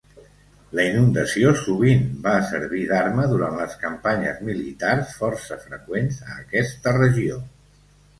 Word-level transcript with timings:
La 0.77 0.83
inundació 0.91 1.49
sovint 1.57 2.07
va 2.23 2.31
servir 2.51 2.79
d'arma 2.91 3.25
durant 3.33 3.57
les 3.59 3.75
campanyes 3.83 4.39
militars 4.47 5.13
força 5.19 5.59
freqüents 5.67 6.19
a 6.29 6.39
aquesta 6.39 6.95
regió. 6.97 7.37